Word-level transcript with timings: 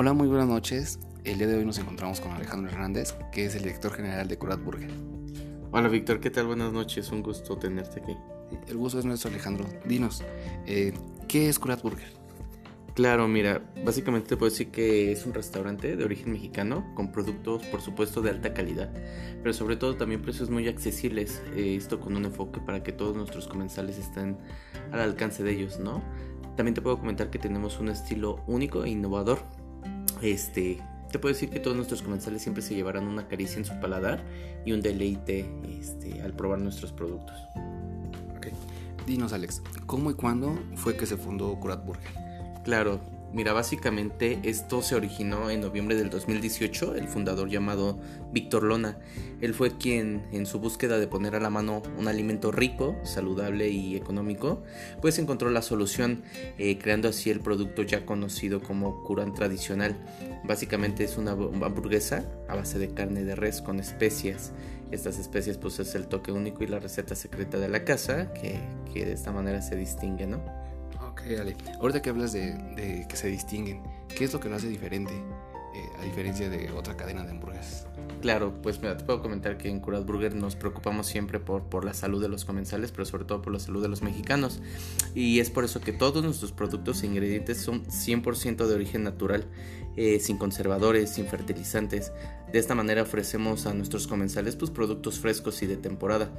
Hola, 0.00 0.12
muy 0.12 0.28
buenas 0.28 0.46
noches. 0.46 1.00
El 1.24 1.38
día 1.38 1.48
de 1.48 1.56
hoy 1.56 1.64
nos 1.64 1.76
encontramos 1.76 2.20
con 2.20 2.30
Alejandro 2.30 2.70
Hernández, 2.70 3.16
que 3.32 3.46
es 3.46 3.56
el 3.56 3.64
director 3.64 3.92
general 3.92 4.28
de 4.28 4.38
Curat 4.38 4.62
Burger. 4.62 4.92
Hola 5.72 5.88
Víctor, 5.88 6.20
¿qué 6.20 6.30
tal? 6.30 6.46
Buenas 6.46 6.72
noches, 6.72 7.10
un 7.10 7.20
gusto 7.20 7.58
tenerte 7.58 7.98
aquí. 7.98 8.16
El 8.68 8.76
gusto 8.76 9.00
es 9.00 9.04
nuestro 9.04 9.28
Alejandro. 9.28 9.66
Dinos, 9.86 10.22
eh, 10.66 10.94
¿qué 11.26 11.48
es 11.48 11.58
Curat 11.58 11.82
Burger? 11.82 12.12
Claro, 12.94 13.26
mira, 13.26 13.60
básicamente 13.84 14.28
te 14.28 14.36
puedo 14.36 14.50
decir 14.50 14.70
que 14.70 15.10
es 15.10 15.26
un 15.26 15.34
restaurante 15.34 15.96
de 15.96 16.04
origen 16.04 16.30
mexicano 16.30 16.92
con 16.94 17.10
productos, 17.10 17.64
por 17.64 17.80
supuesto, 17.80 18.22
de 18.22 18.30
alta 18.30 18.54
calidad, 18.54 18.92
pero 19.42 19.52
sobre 19.52 19.74
todo 19.74 19.96
también 19.96 20.22
precios 20.22 20.48
muy 20.48 20.68
accesibles. 20.68 21.42
Eh, 21.56 21.74
esto 21.74 21.98
con 21.98 22.16
un 22.16 22.24
enfoque 22.24 22.60
para 22.60 22.84
que 22.84 22.92
todos 22.92 23.16
nuestros 23.16 23.48
comensales 23.48 23.98
estén 23.98 24.38
al 24.92 25.00
alcance 25.00 25.42
de 25.42 25.50
ellos, 25.50 25.80
¿no? 25.80 26.04
También 26.56 26.74
te 26.74 26.82
puedo 26.82 26.98
comentar 27.00 27.30
que 27.30 27.40
tenemos 27.40 27.80
un 27.80 27.88
estilo 27.88 28.44
único 28.46 28.84
e 28.84 28.90
innovador. 28.90 29.57
Este, 30.22 30.78
te 31.10 31.18
puedo 31.18 31.32
decir 31.32 31.50
que 31.50 31.60
todos 31.60 31.76
nuestros 31.76 32.02
comensales 32.02 32.42
siempre 32.42 32.62
se 32.62 32.74
llevarán 32.74 33.06
una 33.06 33.28
caricia 33.28 33.58
en 33.58 33.64
su 33.64 33.78
paladar 33.80 34.22
y 34.64 34.72
un 34.72 34.80
deleite 34.80 35.48
este, 35.78 36.20
al 36.22 36.34
probar 36.34 36.58
nuestros 36.58 36.92
productos. 36.92 37.36
Okay. 38.36 38.52
Dinos, 39.06 39.32
Alex, 39.32 39.62
¿cómo 39.86 40.10
y 40.10 40.14
cuándo 40.14 40.58
fue 40.74 40.96
que 40.96 41.06
se 41.06 41.16
fundó 41.16 41.58
Curat 41.58 41.84
Burger? 41.84 42.12
Claro, 42.64 43.00
mira, 43.32 43.52
básicamente 43.52 44.40
esto 44.44 44.82
se 44.82 44.94
originó 44.94 45.50
en 45.50 45.60
noviembre 45.60 45.96
del 45.96 46.10
2018, 46.10 46.94
el 46.94 47.08
fundador 47.08 47.48
llamado 47.48 47.98
Víctor 48.32 48.62
Lona. 48.62 48.98
Él 49.40 49.54
fue 49.54 49.76
quien, 49.76 50.26
en 50.32 50.46
su 50.46 50.58
búsqueda 50.60 50.98
de 50.98 51.06
poner 51.06 51.34
a 51.34 51.40
la 51.40 51.50
mano 51.50 51.82
un 51.98 52.08
alimento 52.08 52.50
rico, 52.50 52.96
saludable 53.04 53.68
y 53.68 53.96
económico, 53.96 54.62
pues 55.00 55.18
encontró 55.18 55.50
la 55.50 55.62
solución, 55.62 56.22
eh, 56.58 56.78
creando 56.78 57.08
así 57.08 57.30
el 57.30 57.40
producto 57.40 57.82
ya 57.82 58.04
conocido 58.04 58.60
como 58.60 59.02
Curan 59.04 59.34
tradicional. 59.34 59.96
Básicamente 60.44 61.04
es 61.04 61.16
una 61.16 61.32
hamburguesa 61.32 62.24
a 62.48 62.56
base 62.56 62.78
de 62.78 62.92
carne 62.94 63.24
de 63.24 63.34
res 63.34 63.62
con 63.62 63.80
especias. 63.80 64.52
Estas 64.90 65.18
especias 65.18 65.58
pues 65.58 65.78
es 65.80 65.94
el 65.94 66.08
toque 66.08 66.32
único 66.32 66.64
y 66.64 66.66
la 66.66 66.78
receta 66.78 67.14
secreta 67.14 67.58
de 67.58 67.68
la 67.68 67.84
casa 67.84 68.32
que, 68.32 68.58
que 68.92 69.04
de 69.04 69.12
esta 69.12 69.32
manera 69.32 69.60
se 69.60 69.76
distingue, 69.76 70.26
¿no? 70.26 70.57
Ahorita 71.80 72.02
que 72.02 72.10
hablas 72.10 72.32
de, 72.32 73.06
que 73.08 73.16
se 73.16 73.28
distinguen, 73.28 73.82
¿qué 74.08 74.24
es 74.24 74.32
lo 74.32 74.40
que 74.40 74.48
lo 74.48 74.56
hace 74.56 74.68
diferente 74.68 75.12
eh, 75.12 75.88
a 76.00 76.04
diferencia 76.04 76.48
de 76.48 76.70
otra 76.72 76.96
cadena 76.96 77.24
de 77.24 77.30
hamburguesas? 77.30 77.86
Claro, 78.20 78.52
pues 78.62 78.80
mira, 78.80 78.96
te 78.96 79.04
puedo 79.04 79.22
comentar 79.22 79.58
que 79.58 79.68
en 79.68 79.78
Curat 79.78 80.04
Burger 80.04 80.34
nos 80.34 80.56
preocupamos 80.56 81.06
siempre 81.06 81.38
por, 81.38 81.62
por 81.64 81.84
la 81.84 81.94
salud 81.94 82.20
de 82.20 82.28
los 82.28 82.44
comensales, 82.44 82.90
pero 82.90 83.04
sobre 83.04 83.24
todo 83.24 83.42
por 83.42 83.52
la 83.52 83.60
salud 83.60 83.80
de 83.80 83.88
los 83.88 84.02
mexicanos. 84.02 84.60
Y 85.14 85.38
es 85.38 85.50
por 85.50 85.64
eso 85.64 85.80
que 85.80 85.92
todos 85.92 86.24
nuestros 86.24 86.50
productos 86.50 87.02
e 87.02 87.06
ingredientes 87.06 87.58
son 87.58 87.84
100% 87.84 88.66
de 88.66 88.74
origen 88.74 89.04
natural, 89.04 89.46
eh, 89.96 90.18
sin 90.18 90.36
conservadores, 90.36 91.10
sin 91.10 91.26
fertilizantes. 91.26 92.12
De 92.52 92.58
esta 92.58 92.74
manera 92.74 93.02
ofrecemos 93.02 93.66
a 93.66 93.74
nuestros 93.74 94.08
comensales 94.08 94.56
pues, 94.56 94.72
productos 94.72 95.20
frescos 95.20 95.62
y 95.62 95.66
de 95.66 95.76
temporada. 95.76 96.30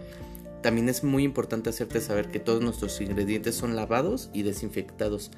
También 0.62 0.90
es 0.90 1.04
muy 1.04 1.24
importante 1.24 1.70
hacerte 1.70 2.02
saber 2.02 2.30
que 2.30 2.40
todos 2.40 2.62
nuestros 2.62 3.00
ingredientes 3.00 3.56
son 3.56 3.76
lavados 3.76 4.30
y 4.34 4.44
desinfectados, 4.44 5.32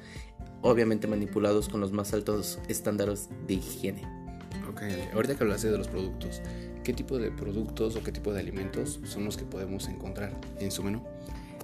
obviamente 0.62 1.06
manipulados 1.06 1.68
con 1.68 1.80
los 1.80 1.92
más 1.92 2.12
altos 2.12 2.58
estándares 2.68 3.28
de 3.46 3.54
higiene. 3.54 4.02
Ok, 4.68 4.82
ahorita 5.14 5.36
que 5.36 5.44
hablaste 5.44 5.70
de 5.70 5.78
los 5.78 5.88
productos, 5.88 6.40
¿qué 6.82 6.92
tipo 6.92 7.18
de 7.18 7.30
productos 7.30 7.94
o 7.94 8.02
qué 8.02 8.10
tipo 8.10 8.32
de 8.32 8.40
alimentos 8.40 9.00
son 9.04 9.24
los 9.24 9.36
que 9.36 9.44
podemos 9.44 9.88
encontrar 9.88 10.32
en 10.58 10.70
su 10.70 10.82
menú? 10.82 11.02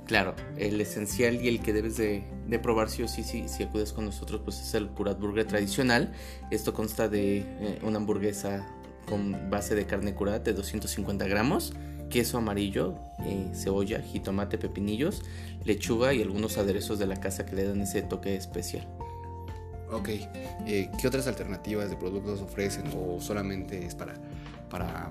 Claro, 0.06 0.34
el 0.56 0.80
esencial 0.80 1.44
y 1.44 1.48
el 1.48 1.60
que 1.60 1.72
debes 1.72 1.98
de, 1.98 2.24
probar 2.62 2.88
sí 2.88 3.02
o 3.02 3.08
sí, 3.08 3.22
si 3.22 3.62
acudes 3.62 3.92
con 3.92 4.06
nosotros, 4.06 4.40
pues 4.42 4.58
es 4.60 4.72
el 4.74 4.88
Curat 4.88 5.20
Burger 5.20 5.46
tradicional. 5.46 6.12
Esto 6.50 6.72
consta 6.72 7.08
de 7.08 7.38
eh, 7.38 7.78
una 7.82 7.98
hamburguesa 7.98 8.66
con 9.06 9.50
base 9.50 9.74
de 9.74 9.84
carne 9.84 10.14
curada 10.14 10.38
de 10.38 10.52
250 10.54 11.26
gramos, 11.26 11.74
queso 12.08 12.38
amarillo, 12.38 12.94
eh, 13.20 13.50
cebolla, 13.54 14.00
jitomate, 14.00 14.58
pepinillos, 14.58 15.22
lechuga 15.64 16.14
y 16.14 16.22
algunos 16.22 16.58
aderezos 16.58 16.98
de 16.98 17.06
la 17.06 17.16
casa 17.16 17.46
que 17.46 17.56
le 17.56 17.64
dan 17.64 17.80
ese 17.80 18.02
toque 18.02 18.36
especial. 18.36 18.86
Ok, 19.90 20.08
eh, 20.66 20.90
¿qué 21.00 21.08
otras 21.08 21.26
alternativas 21.26 21.88
de 21.88 21.96
productos 21.96 22.40
ofrecen 22.40 22.84
o 22.94 23.20
solamente 23.20 23.86
es 23.86 23.94
para, 23.94 24.14
para 24.68 25.10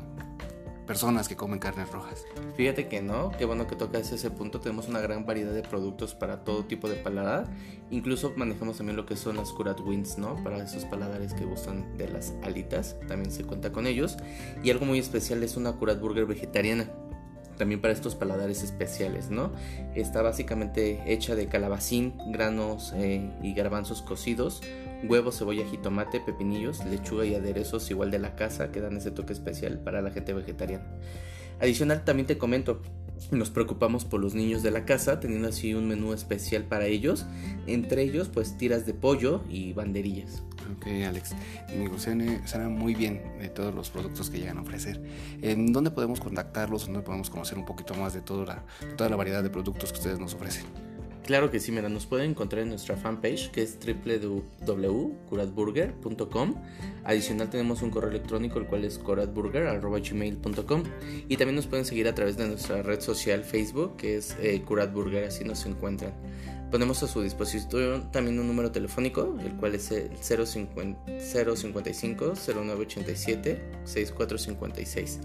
personas 0.88 1.28
que 1.28 1.36
comen 1.36 1.60
carnes 1.60 1.92
rojas? 1.92 2.26
Fíjate 2.56 2.88
que 2.88 3.02
no, 3.02 3.32
qué 3.38 3.46
bueno 3.46 3.68
que 3.68 3.76
tocas 3.76 4.12
ese 4.12 4.32
punto. 4.32 4.60
Tenemos 4.60 4.88
una 4.88 5.00
gran 5.00 5.26
variedad 5.26 5.54
de 5.54 5.62
productos 5.62 6.16
para 6.16 6.44
todo 6.44 6.66
tipo 6.66 6.90
de 6.90 6.96
paladar. 6.96 7.46
Incluso 7.92 8.34
manejamos 8.36 8.78
también 8.78 8.98
lo 8.98 9.06
que 9.06 9.16
son 9.16 9.36
las 9.36 9.52
Curat 9.52 9.80
Wings, 9.82 10.18
¿no? 10.18 10.42
Para 10.44 10.64
esos 10.64 10.86
paladares 10.86 11.34
que 11.34 11.46
gustan 11.46 11.98
de 11.98 12.10
las 12.10 12.34
alitas, 12.42 12.96
también 13.08 13.32
se 13.32 13.44
cuenta 13.44 13.72
con 13.72 13.86
ellos. 13.86 14.18
Y 14.64 14.72
algo 14.72 14.86
muy 14.86 14.98
especial 14.98 15.44
es 15.44 15.58
una 15.58 15.74
Curat 15.74 16.00
Burger 16.00 16.26
vegetariana 16.26 16.90
también 17.58 17.82
para 17.82 17.94
estos 17.94 18.16
paladares 18.16 18.64
especiales, 18.64 19.30
¿no? 19.30 19.52
Está 19.96 20.22
básicamente 20.22 21.02
hecha 21.12 21.36
de 21.36 21.48
calabacín, 21.48 22.14
granos 22.28 22.94
eh, 22.96 23.32
y 23.42 23.54
garbanzos 23.54 24.02
cocidos, 24.02 24.62
huevos, 25.04 25.38
cebolla, 25.38 25.66
jitomate, 25.66 26.20
pepinillos, 26.20 26.84
lechuga 26.86 27.26
y 27.26 27.36
aderezos 27.36 27.90
igual 27.92 28.12
de 28.12 28.20
la 28.20 28.36
casa 28.36 28.72
que 28.72 28.82
dan 28.82 28.98
ese 28.98 29.12
toque 29.12 29.34
especial 29.34 29.80
para 29.80 30.02
la 30.02 30.12
gente 30.12 30.34
vegetariana. 30.34 30.86
Adicional 31.60 32.06
también 32.06 32.28
te 32.28 32.38
comento, 32.38 32.82
nos 33.32 33.50
preocupamos 33.50 34.06
por 34.06 34.22
los 34.22 34.36
niños 34.36 34.64
de 34.64 34.72
la 34.72 34.86
casa, 34.86 35.20
teniendo 35.20 35.48
así 35.48 35.74
un 35.74 35.88
menú 35.88 36.14
especial 36.14 36.64
para 36.64 36.86
ellos, 36.86 37.26
entre 37.66 38.04
ellos 38.04 38.30
pues 38.30 38.58
tiras 38.58 38.86
de 38.86 38.94
pollo 38.94 39.44
y 39.50 39.74
banderillas. 39.74 40.44
Ok, 40.76 40.88
Alex. 41.08 41.34
Y 41.70 42.00
suena, 42.00 42.70
muy 42.70 42.94
bien 42.94 43.22
de 43.40 43.50
todos 43.50 43.74
los 43.74 43.90
productos 43.90 44.30
que 44.30 44.40
llegan 44.40 44.58
a 44.58 44.62
ofrecer. 44.62 45.02
¿En 45.42 45.72
dónde 45.72 45.92
podemos 45.92 46.20
contactarlos? 46.20 46.86
¿Dónde 46.86 47.02
podemos 47.02 47.30
conocer 47.30 47.58
un 47.58 47.66
poquito 47.66 47.94
más 47.96 48.14
de 48.14 48.22
toda 48.22 48.46
la, 48.46 48.66
toda 48.96 49.10
la 49.10 49.16
variedad 49.16 49.42
de 49.42 49.50
productos 49.50 49.92
que 49.92 50.00
ustedes 50.00 50.20
nos 50.20 50.34
ofrecen? 50.34 50.66
Claro 51.28 51.52
que 51.52 51.60
sí, 51.60 51.72
mira, 51.74 51.90
nos 51.90 52.06
pueden 52.06 52.30
encontrar 52.30 52.64
en 52.64 52.70
nuestra 52.70 52.96
fanpage 52.96 53.52
que 53.52 53.62
es 53.62 53.78
www.curatburger.com. 53.86 56.56
Adicional 57.04 57.50
tenemos 57.50 57.82
un 57.82 57.90
correo 57.90 58.12
electrónico 58.12 58.60
el 58.60 58.66
cual 58.66 58.86
es 58.86 58.98
curatburger.gmail.com 58.98 60.84
y 61.28 61.36
también 61.36 61.58
nos 61.58 61.68
pueden 61.68 61.84
seguir 61.84 62.08
a 62.08 62.16
través 62.16 62.38
de 62.38 62.48
nuestra 62.48 62.82
red 62.82 63.02
social 63.02 63.44
Facebook 63.44 63.98
que 63.98 64.16
es 64.16 64.38
eh, 64.40 64.62
Curatburger, 64.62 65.26
así 65.26 65.44
nos 65.44 65.66
encuentran. 65.66 66.14
Ponemos 66.72 67.02
a 67.02 67.08
su 67.08 67.22
disposición 67.22 68.12
también 68.12 68.40
un 68.40 68.48
número 68.48 68.72
telefónico, 68.72 69.38
el 69.40 69.54
cual 69.54 69.76
es 69.76 69.92
el 69.92 70.10
055 70.18 72.34
0987 72.36 73.62
6456. 73.86 75.20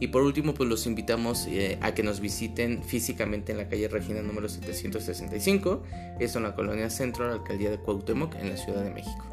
Y 0.00 0.08
por 0.08 0.22
último, 0.22 0.54
pues 0.54 0.68
los 0.68 0.86
invitamos 0.86 1.46
eh, 1.48 1.78
a 1.82 1.92
que 1.92 2.02
nos 2.02 2.20
visiten 2.20 2.82
físicamente 2.82 3.52
en 3.52 3.58
la 3.58 3.68
calle 3.68 3.88
Regina 3.88 4.22
número 4.22 4.48
765, 4.48 5.82
eso 6.20 6.38
en 6.38 6.44
la 6.44 6.54
colonia 6.54 6.88
Centro, 6.88 7.26
la 7.26 7.34
alcaldía 7.34 7.70
de 7.70 7.78
Cuauhtémoc, 7.78 8.34
en 8.36 8.50
la 8.50 8.56
Ciudad 8.56 8.84
de 8.84 8.90
México. 8.90 9.24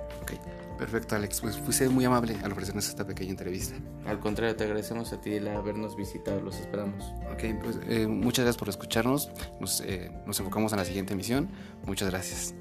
Perfecto, 0.78 1.16
Alex. 1.16 1.41
Pues 1.41 1.58
fuiste 1.58 1.88
muy 1.90 2.06
amable 2.06 2.38
al 2.44 2.52
ofrecernos 2.52 2.88
esta 2.88 3.06
pequeña 3.06 3.31
entrevista. 3.31 3.75
Al 4.06 4.19
contrario, 4.19 4.56
te 4.56 4.63
agradecemos 4.63 5.12
a 5.13 5.22
ti 5.22 5.34
el 5.34 5.47
habernos 5.47 5.96
visitado. 5.96 6.41
Los 6.41 6.59
esperamos. 6.59 7.03
Ok, 7.31 7.62
pues 7.62 7.80
eh, 7.88 8.08
muchas 8.08 8.46
gracias 8.46 8.58
por 8.58 8.69
escucharnos. 8.69 9.31
Nos, 9.59 9.81
eh, 9.81 10.12
nos 10.25 10.40
enfocamos 10.40 10.72
en 10.74 10.80
la 10.80 10.85
siguiente 10.85 11.14
emisión. 11.14 11.50
Muchas 11.85 12.09
gracias. 12.09 12.56